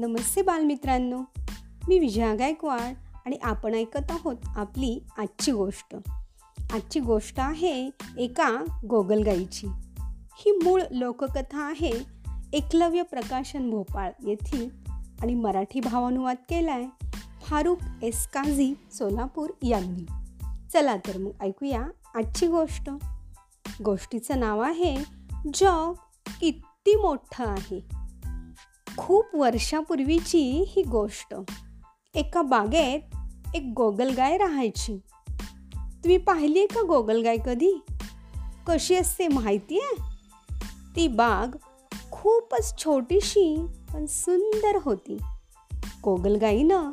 नमस्ते 0.00 0.42
बालमित्रांनो. 0.42 1.20
मी 1.88 1.98
विजया 1.98 2.34
गायकवाड 2.34 2.94
आणि 3.26 3.36
आपण 3.42 3.74
ऐकत 3.74 4.10
आहोत 4.10 4.36
आपली 4.46 5.00
आजची 5.18 5.52
गोष्ट. 5.52 5.96
आजची 6.72 7.00
गोष्ट 7.00 7.40
आहे 7.40 7.90
एका 8.18 8.64
गोगलगाईची. 8.86 9.66
ही 10.36 10.50
मूळ 10.50 10.82
लोककथा 10.90 11.62
आहे 11.62 11.92
एकलव्य 12.52 13.02
प्रकाशन 13.02 13.70
भोपाळ 13.70 14.10
येथील 14.26 14.70
आणि 15.22 15.34
मराठी 15.34 15.80
भावानुवाद 15.80 16.36
केला 16.36 16.72
आहे 16.72 17.06
फारुख 17.42 17.76
एसकाझी 18.02 18.74
सोलापूर 18.92 19.50
यांनी. 19.62 20.06
चला 20.72 20.96
तर 20.96 21.18
मग 21.18 21.30
ऐकूया 21.40 21.82
आजची 22.14 22.46
गोष्ट. 22.46 22.90
गोष्टीचं 23.84 24.40
नाव 24.40 24.60
आहे 24.60 24.96
जग 25.54 25.92
किती 26.40 26.96
मोठं 26.96 27.46
आहे. 27.46 27.99
खूप 28.96 29.24
वर्षापूर्वीची 29.34 30.64
ही 30.68 30.82
गोष्ट. 30.82 31.34
एका 32.14 32.42
बागेत 32.42 33.00
एक 33.54 33.72
गोगलगाय 33.76 34.36
राहायची. 34.36 34.98
तुम्ही 35.74 36.18
पाहिली 36.18 36.58
आहे 36.58 36.66
का 36.66 36.82
गोगलगाय 36.82 37.36
कधी? 37.46 37.72
कशी 38.66 38.94
असते 38.94 39.28
माहिती 39.28 39.80
आहे 39.80 40.02
ती 40.96 41.08
बाग 41.08 41.56
खूपच 42.10 42.78
छोटीशी 42.78 43.66
पण 43.94 44.06
सुंदर 44.06 44.78
होती. 44.82 45.18
गोगलगाईनं 46.04 46.92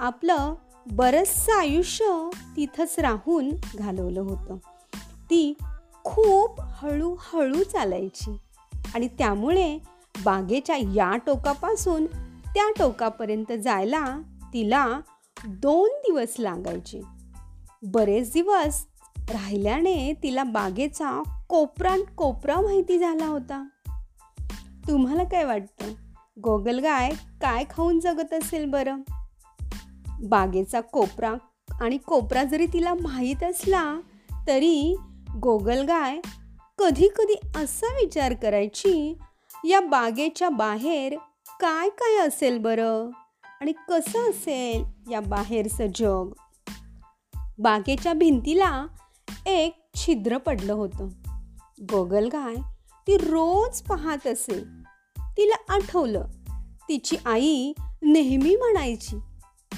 आपलं 0.00 0.54
बरंचसं 0.86 1.52
आयुष्य 1.52 2.30
तिथंच 2.56 2.94
राहून 2.98 3.50
घालवलं 3.74 4.20
होतं. 4.20 4.56
ती 5.30 5.52
खूप 6.04 6.60
हळूहळू 6.60 7.62
चालायची 7.62 8.36
आणि 8.94 9.08
त्यामुळे 9.08 9.78
बागेच्या 10.24 10.76
या 10.76 11.16
टोकापासून 11.16 12.06
त्या 12.54 12.72
टोकापर्यंत 12.78 13.52
जायला 13.52 14.20
तिला 14.52 15.00
दोन 15.46 15.88
दिवस 15.88 16.34
लागायचे. 16.38 17.00
बरेच 17.82 18.32
दिवस 18.32 18.86
राहिल्याने 19.16 20.12
तिला 20.22 20.44
बागेचा 20.44 21.22
कोपरान 21.48 22.02
कोपरा 22.02 22.60
माहिती 22.60 22.98
झाला 22.98 23.26
होता. 23.26 23.68
तुम्हाला 24.88 25.24
काय 25.24 25.44
वाटतं? 25.44 25.92
गोगलगाय 26.42 27.10
काय 27.40 27.64
खाऊन 27.70 28.00
जगत 28.00 28.34
असेल 28.34 28.70
बरं? 28.70 29.00
बागेचा 30.22 30.80
कोपरा 30.80 31.34
आणि 31.80 31.96
कोपरा 31.96 32.44
जरी 32.44 32.66
तिला 32.66 32.94
माहीत 32.94 33.44
असला 33.44 34.00
तरी 34.46 34.96
गोगलगाय 35.40 36.20
कधी 36.78 37.08
कधी 37.16 37.34
असा 37.56 37.86
विचार 37.86 38.34
करायची 38.34 39.18
या 39.64 39.80
बागेच्या 39.80 40.48
बाहेर 40.48 41.16
काय 41.60 41.88
काय 41.88 42.26
असेल 42.26 42.58
बरं? 42.58 43.10
आणि 43.60 43.72
कसं 43.88 44.30
असेल 44.30 44.84
या 45.12 45.20
बाहेरचं 45.20 45.86
जग? 45.94 46.32
बागेच्या 47.58 48.12
भिंतीला 48.12 48.86
एक 49.46 49.84
छिद्र 49.94 50.38
पडलं 50.38 50.72
होतं. 50.72 51.08
गोगलगाय 51.82 52.54
ती 53.06 53.16
रोज 53.16 53.80
पाहत 53.80 54.26
असे. 54.26 54.64
तिला 55.20 55.74
आठवलं. 55.74 56.24
तिची 56.88 57.16
आई 57.24 57.72
नेहमी 58.02 58.56
म्हणायची 58.56 59.16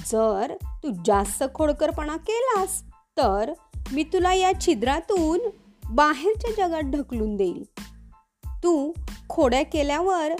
जर 0.05 0.55
तू 0.83 0.89
जास्त 1.05 1.43
खोडकरपणा 1.55 2.17
केलास 2.17 2.83
तर 3.17 3.53
मी 3.91 4.03
तुला 4.03 4.33
या 4.33 4.51
छिद्रातून 4.61 5.39
बाहेरच्या 5.89 6.67
जगात 6.67 6.81
ढकलून 6.81 7.35
देईल. 7.35 7.63
तू 8.63 8.93
खोड्या 9.31 9.63
केल्यावर 9.63 10.33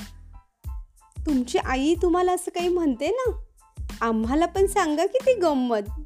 तुमची 1.26 1.58
आई 1.58 1.96
तुम्हाला 2.02 2.34
असं 2.34 2.52
काही 2.52 2.68
म्हणते 2.68 3.08
ना? 3.08 3.32
आम्हाला 4.02 4.46
पण 4.46 4.66
सांगा 4.66 5.06
की 5.06 5.18
ती 5.18 5.34
गंमत. 5.34 6.02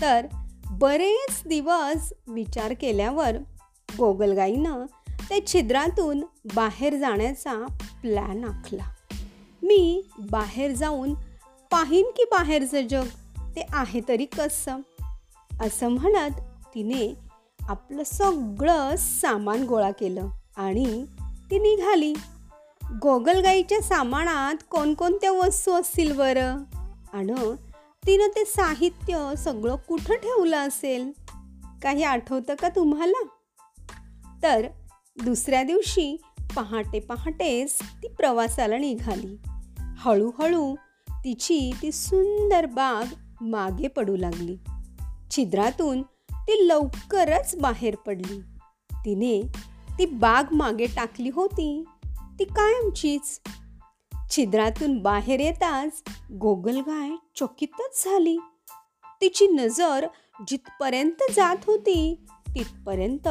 तर 0.00 0.26
बरेच 0.70 1.42
दिवस 1.46 2.12
विचार 2.28 2.74
केल्यावर 2.80 3.36
गोगलगाईनं 3.98 4.86
त्या 5.28 5.46
छिद्रातून 5.46 6.20
बाहेर 6.54 6.96
जाण्याचा 6.96 7.66
प्लॅन 8.00 8.44
आखला. 8.44 8.88
मी 9.62 10.02
बाहेर 10.30 10.72
जाऊन 10.72 11.14
पाहीन 11.70 12.04
की 12.16 12.24
बाहेरचं 12.24 12.86
जग? 12.86 13.06
ते 13.56 13.66
आहे 13.72 14.00
तरी 14.08 14.24
कसं? 14.24 14.76
असं 15.60 15.88
म्हणत 15.88 16.40
तिने 16.74 17.14
आपलं 17.60 18.02
सगळं 18.04 18.96
सामान 18.96 19.64
गोळा 19.64 19.90
केलं 19.90 20.28
आणि 20.56 21.04
ती 21.50 21.58
निघाली. 21.58 22.14
गोगलगाईच्या 23.02 23.80
सामानात 23.80 24.54
कोणकोणत्या 24.70 25.32
वस्तू 25.32 25.72
असतील 25.72 26.16
बरं? 26.16 26.56
आणि 27.12 27.54
तिनं 28.06 28.26
ते 28.36 28.44
साहित्य 28.44 29.32
सगळं 29.38 29.76
कुठं 29.76 30.14
ठेवलं 30.14 30.56
असेल? 30.56 31.12
काही 31.82 32.02
आठवतं 32.02 32.54
का 32.54 32.68
तुम्हाला? 32.68 33.26
तर 34.42 34.66
दुसऱ्या 35.24 35.62
दिवशी 35.62 36.22
पहाटे 36.56 37.00
पहाटेच 37.00 37.78
ती 38.02 38.08
प्रवासाला 38.08 38.78
निघाली. 38.78 39.36
हळूहळू 39.78 40.74
तिची 41.10 41.70
ती 41.82 41.92
सुंदर 41.92 42.66
बाग 42.66 43.04
मागे 43.40 43.88
पडू 43.88 44.16
लागली. 44.16 44.56
छिद्रातून 45.30 46.02
ती 46.30 46.68
लवकरच 46.68 47.56
बाहेर 47.60 47.94
पडली. 47.94 48.40
तिने 48.92 49.52
ती 49.98 50.06
बाग 50.06 50.44
मागे 50.52 50.86
टाकली 50.86 51.28
होती. 51.28 51.84
ती 52.38 52.44
कायमचीच. 52.44 53.40
छिद्रातून 54.30 54.98
बाहेर 54.98 55.40
येताच 55.40 56.02
गोगलगाय 56.32 57.10
चकितच 57.36 58.04
झाली. 58.04 58.38
तिची 59.20 59.46
नजर 59.46 60.06
जिथपर्यंत 60.48 61.22
जात 61.36 61.56
होती 61.66 62.24
तिथपर्यंत 62.54 63.28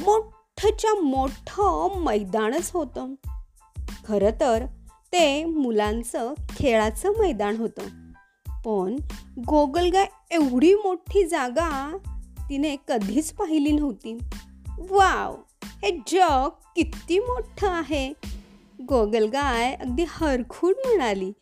मोठच्या 0.00 0.94
मोठं 0.94 1.98
मैदानच 1.98 2.70
होतं. 2.74 3.14
खरं 4.04 4.30
तर 4.40 4.66
ते 5.12 5.44
मुलांचं 5.44 6.34
खेळाचं 6.48 7.12
मैदान 7.18 7.56
होतं. 7.56 7.82
पण 8.64 8.96
गोगलगाय 9.46 10.06
एवढी 10.30 10.74
मोठी 10.74 11.28
जागा 11.28 11.96
तिने 12.48 12.76
कधीच 12.88 13.32
पाहिली 13.32 13.72
नव्हती. 13.72 14.18
वाव! 14.78 15.36
हे 15.82 15.90
जग 16.06 16.48
किती 16.76 17.18
मोठं 17.18 17.68
आहे. 17.68 18.12
गोगलगाय 18.88 19.74
अगदी 19.74 20.04
हरखून 20.08 20.72
म्हणाली. 20.84 21.32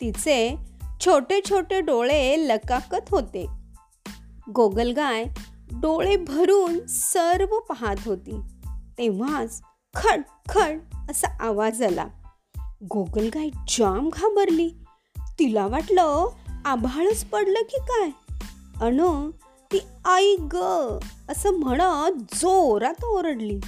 तिचे 0.00 0.56
छोटे 1.00 1.40
छोटे 1.50 1.80
डोळे 1.80 2.48
लकाकत 2.48 3.10
होते. 3.10 3.46
गोगलगाय 4.50 5.24
डोळे 5.72 6.16
भरून 6.16 6.86
सर्व 6.86 7.58
पाहत 7.58 7.96
होती. 8.06 8.40
तेव्हाच 8.98 9.62
खड 9.94 10.20
खड 10.48 10.78
असा 11.10 11.28
आवाज 11.40 11.82
आला. 11.82 12.06
गोगलगाय 12.84 13.48
जाम 13.68 14.08
घाबरली. 14.08 14.70
तिला 15.38 15.66
वाटलं 15.66 16.28
आभाळच 16.64 17.24
पडलं 17.24 17.62
की 17.62 17.78
काय? 17.78 18.10
अन 18.80 19.30
ती 19.72 19.78
आई 20.04 20.36
ग 20.52 20.56
असं 21.28 21.50
म्हणत 21.50 22.34
जोरात 22.34 23.04
ओरडली. 23.04 23.60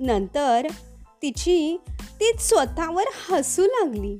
नंतर 0.00 0.66
तिची 1.22 1.80
ती 2.20 2.32
स्वतःवर 2.38 3.04
हसू 3.30 3.62
लागली. 3.62 4.18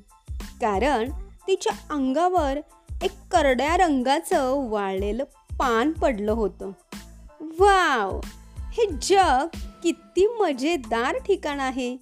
कारण 0.60 1.10
तिच्या 1.46 1.94
अंगावर 1.94 2.58
एक 3.02 3.10
करड्या 3.30 3.76
रंगाचं 3.76 4.70
वाळलेलं 4.70 5.24
पान 5.58 5.92
पडलं 5.92 6.32
होतं. 6.32 6.70
वाव! 7.40 8.20
हे 8.58 8.86
जग 9.02 9.46
किती 9.82 10.26
मजेदार 10.26 11.18
ठिकाण 11.18 11.60
आहे 11.60 11.96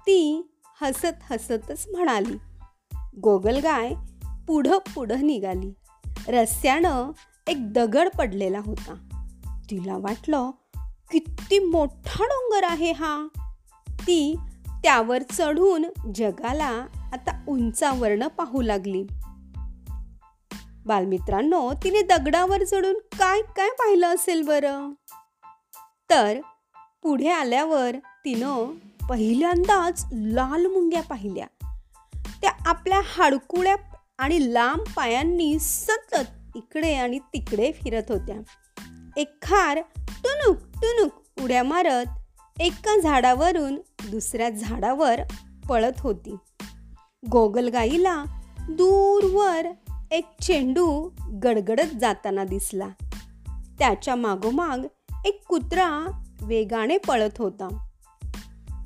ती 0.00 0.50
हसत 0.82 1.32
हसतच 1.32 1.86
म्हणाली. 1.90 2.36
गोगलगाय 3.20 3.92
पुढं 4.46 4.78
पुढं 4.94 5.26
निघाली. 5.26 5.72
रस्त्यानं 6.28 7.10
एक 7.48 7.72
दगड 7.72 8.08
पडलेला 8.18 8.58
होता. 8.58 8.94
तिला 9.70 9.96
वाटलं 9.96 10.50
किती 11.10 11.58
मोठा 11.58 12.24
डोंगर 12.24 12.64
आहे 12.64 12.92
हा. 12.92 13.28
ती 13.88 14.36
त्यावर 14.68 15.22
चढून 15.22 15.86
जगाला 16.14 16.86
आता 17.12 17.44
उंचावरनं 17.48 18.26
पाहू 18.26 18.62
लागली. 18.62 19.02
बालमित्रांनो 20.86 21.72
तिने 21.84 22.02
दगडावर 22.02 22.64
चढून 22.64 22.94
काय 23.18 23.42
काय 23.42 23.68
पाहिलं 23.68 24.14
असेल 24.14 24.42
बरं? 24.42 24.92
तर 26.10 26.40
पुढे 27.02 27.28
आल्यावर 27.28 27.96
तिनं 28.24 28.72
पहिल्यांदाच 29.06 30.04
लाल 30.12 30.66
मुंग्या 30.66 31.02
पाहिल्या. 31.02 31.46
त्या 32.42 32.52
आपल्या 32.66 33.00
हाडकुळ्या 33.04 33.76
आणि 34.18 34.54
लांब 34.54 34.80
पायांनी 34.96 35.58
सतत 35.58 36.41
इकडे 36.56 36.94
आणि 36.94 37.18
तिकडे 37.18 37.72
फिरत 37.72 38.02
होत्या. 38.08 38.36
एक 39.16 39.42
खार 39.42 39.80
टुनुक 39.98 40.56
टुनुक 40.56 41.42
उड्या 41.42 41.62
मारत 41.62 42.04
एका 42.60 43.00
झाडावरून 43.00 43.80
दुसऱ्या 44.10 44.50
झाडावर 44.50 45.20
पळत 45.68 46.00
होती. 46.00 46.36
गोगलगाईला 47.30 48.24
दूरवर 48.70 49.66
एक 50.10 50.26
चेंडू 50.40 51.10
गडगडत 51.44 51.96
जाताना 52.00 52.44
दिसला. 52.44 52.88
त्याच्या 53.78 54.14
मागोमाग 54.14 54.78
एक 55.24 55.44
कुत्रा 55.44 56.22
वेगाने 56.40 56.98
पळत 56.98 57.38
होता. 57.38 57.86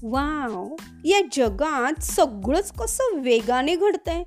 वाव 0.03 0.77
या 1.05 1.21
जगात 1.33 2.03
सगळंच 2.03 2.73
कसं 2.73 3.17
वेगाने 3.17 3.77
घडतंय. 3.77 4.23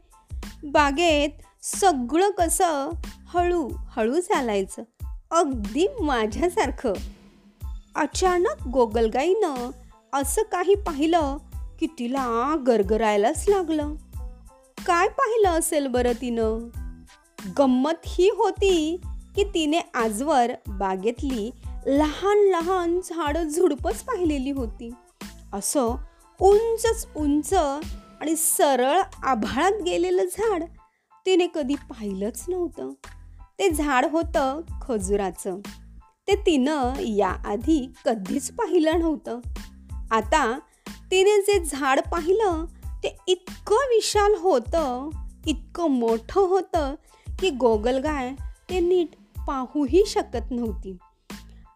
बागेत 0.63 1.30
सगळं 1.62 2.31
कसं 2.31 2.89
हळू 3.33 3.69
हळू 3.87 4.19
चालायचं. 4.19 4.83
अगदी 5.31 5.87
माझ्यासारखं. 6.01 6.93
अचानक 7.95 8.67
गोगलगाईनं 8.67 9.71
असं 10.13 10.41
काही 10.41 10.75
पाहिलं 10.75 11.37
की 11.79 11.87
तिला 11.99 12.55
गरगरायलाच 12.67 13.45
लागलं. 13.49 13.93
काय 14.85 15.07
पाहिलं 15.07 15.49
असेल 15.49 15.87
बरं 15.87 16.11
तिनं? 16.21 16.69
गंमत 17.57 18.01
ही 18.05 18.29
होती 18.29 19.01
की 19.35 19.43
तिने 19.43 19.79
आजवर 19.93 20.51
बागेतली 20.67 21.51
लहान 21.87 22.37
लहान 22.37 22.99
झाडं 23.03 23.47
झुडपच 23.47 24.01
पाहिलेली 24.01 24.51
होती. 24.51 24.91
असं 25.53 25.95
उंचच 26.41 27.07
उंच 27.15 27.53
आणि 28.21 28.35
सरळ 28.35 29.01
आभाळात 29.23 29.81
गेलेलं 29.85 30.23
झाड 30.23 30.63
तिने 31.25 31.47
कधी 31.55 31.75
पाहिलंच 31.75 32.45
नव्हतं. 32.47 32.91
ते 33.59 33.69
झाड 33.69 34.06
होतं 34.11 34.61
खजुराचं. 34.81 35.59
ते 36.27 36.35
तिनं 36.35 36.94
याआधी 37.00 37.94
कधीच 38.06 38.51
पाहिलं 38.51 39.00
नव्हतं. 39.00 39.39
आता 40.11 40.59
तिने 41.11 41.41
जे 41.41 41.65
झाड 41.65 42.00
पाहिलं 42.00 42.65
ते 43.03 43.17
इतकं 43.27 43.75
विशाल 43.75 44.35
होतं 44.39 45.09
इतकं 45.47 45.91
मोठं 45.91 46.41
होतं 46.41 46.95
की 47.39 47.50
गोगलगाय 47.50 48.33
ते 48.69 48.79
नीट 48.79 49.09
पाहूही 49.47 50.03
शकत 50.05 50.51
नव्हती. 50.51 50.97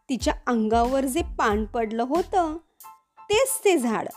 तिच्या 0.09 0.33
अंगावर 0.47 1.06
जे 1.06 1.21
पान 1.38 1.65
पडलं 1.65 2.03
होतं 2.03 2.57
तेच 3.19 3.62
ते 3.65 3.77
झाड 3.77 4.07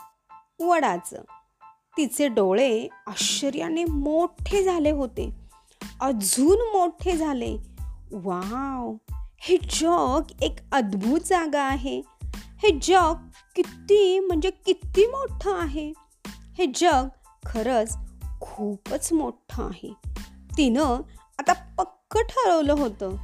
वडाचं. 0.59 1.21
तिचे 1.97 2.27
डोळे 2.27 2.87
आश्चर्याने 3.07 3.83
मोठे 3.83 4.63
झाले 4.63 4.91
होते. 4.91 5.46
अजून 6.01 6.57
मोठे 6.57 7.17
झाले. 7.17 7.57
वाव! 8.11 8.95
हे 9.39 9.57
जग 9.57 10.21
एक 10.41 10.55
अद्भुत 10.71 11.19
जागा 11.19 11.63
आहे. 11.63 12.01
हे 12.63 12.79
जग 12.81 13.13
किती 13.55 14.19
म्हणजे 14.19 14.49
किती 14.49 15.05
मोठं 15.05 15.59
आहे? 15.59 15.93
हे 16.27 16.65
जग 16.75 17.07
खरंच 17.45 17.97
खूपच 18.41 19.13
मोठं 19.13 19.63
आहे. 19.63 19.93
तिनं 20.57 21.01
आता 21.39 21.53
पक्क 21.53 22.17
ठरवलं 22.17 22.73
होतं 22.73 23.15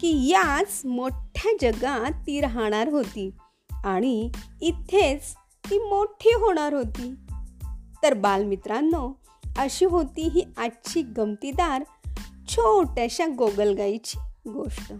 की 0.00 0.28
याच 0.28 0.82
मोठ्या 0.84 1.56
जगात 1.60 2.12
ती 2.26 2.40
राहणार 2.40 2.88
होती 2.88 3.30
आणि 3.84 4.30
इथेच 4.60 5.34
ती 5.70 5.78
मोठी 5.78 6.28
होणार 6.28 6.72
होती. 6.72 7.14
तर 8.02 8.14
बालमित्रांनो 8.14 9.12
अशी 9.58 9.84
होती 9.84 10.28
ही 10.28 10.44
आजची 10.56 11.02
गमतीदार 11.02 11.84
छोट्याशा 12.52 13.26
गोगलगाईची 13.26 14.50
गोष्ट 14.50 14.92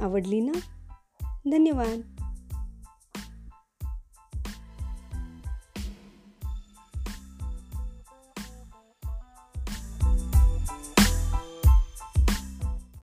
आवडली 0.00 0.40
ना? 0.40 0.52
धन्यवाद. 1.50 2.17